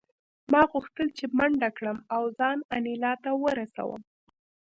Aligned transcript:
ما 0.51 0.61
غوښتل 0.71 1.07
چې 1.17 1.25
منډه 1.37 1.69
کړم 1.77 1.97
او 2.15 2.23
ځان 2.37 2.57
انیلا 2.75 3.13
ته 3.23 3.31
ورسوم 3.43 4.01